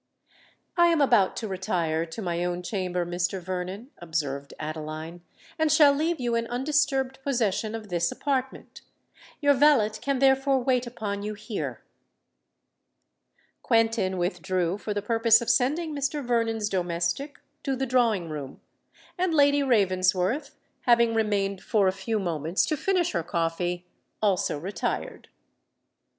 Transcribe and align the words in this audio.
"I 0.77 0.87
am 0.87 0.99
about 0.99 1.35
to 1.35 1.47
retire 1.47 2.07
to 2.07 2.23
my 2.23 2.43
own 2.43 2.63
chamber, 2.63 3.05
Mr. 3.05 3.39
Vernon," 3.39 3.91
observed 3.99 4.51
Adeline, 4.59 5.21
"and 5.59 5.71
shall 5.71 5.93
leave 5.93 6.19
you 6.19 6.33
in 6.33 6.47
undisturbed 6.47 7.21
possession 7.21 7.75
of 7.75 7.89
this 7.89 8.11
apartment. 8.11 8.81
Your 9.41 9.53
valet 9.53 9.91
can 9.91 10.17
therefore 10.17 10.57
wait 10.63 10.87
upon 10.87 11.21
you 11.21 11.35
here." 11.35 11.83
Quentin 13.61 14.17
withdrew 14.17 14.79
for 14.79 14.91
the 14.95 15.03
purpose 15.03 15.39
of 15.39 15.51
sending 15.51 15.93
Mr. 15.95 16.25
Vernon's 16.25 16.67
domestic 16.67 17.37
to 17.61 17.75
the 17.75 17.85
drawing 17.85 18.27
room; 18.27 18.59
and 19.19 19.35
Lady 19.35 19.61
Ravensworth, 19.61 20.55
having 20.87 21.13
remained 21.13 21.61
for 21.61 21.87
a 21.87 21.91
few 21.91 22.17
moments 22.17 22.65
to 22.65 22.75
finish 22.75 23.11
her 23.11 23.21
coffee, 23.21 23.85
also 24.19 24.57
retired. 24.57 25.29